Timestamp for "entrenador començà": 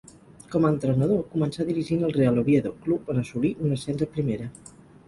0.75-1.67